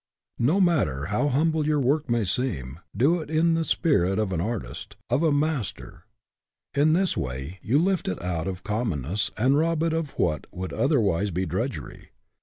[0.39, 4.41] No matter how humble your work may seem, do it in the spirit of an
[4.41, 6.01] artist, of a mas 84 SPIRIT IN WHICH YOU WORK
[6.73, 6.81] ter.
[6.81, 10.47] In this way you lift it out of common ness and rob it of what
[10.51, 12.09] would otherwise be drudgery.